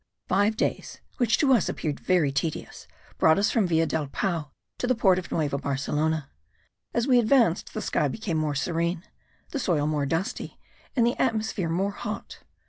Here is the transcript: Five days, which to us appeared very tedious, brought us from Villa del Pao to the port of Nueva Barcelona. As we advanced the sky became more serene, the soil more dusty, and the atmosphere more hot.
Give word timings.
Five 0.27 0.57
days, 0.57 0.99
which 1.17 1.37
to 1.37 1.53
us 1.53 1.69
appeared 1.69 1.99
very 1.99 2.31
tedious, 2.31 2.87
brought 3.19 3.37
us 3.37 3.51
from 3.51 3.67
Villa 3.67 3.85
del 3.85 4.07
Pao 4.07 4.49
to 4.79 4.87
the 4.87 4.95
port 4.95 5.19
of 5.19 5.31
Nueva 5.31 5.59
Barcelona. 5.59 6.27
As 6.91 7.05
we 7.05 7.19
advanced 7.19 7.75
the 7.75 7.83
sky 7.83 8.07
became 8.07 8.39
more 8.39 8.55
serene, 8.55 9.03
the 9.51 9.59
soil 9.59 9.85
more 9.85 10.07
dusty, 10.07 10.57
and 10.95 11.05
the 11.05 11.15
atmosphere 11.21 11.69
more 11.69 11.91
hot. 11.91 12.39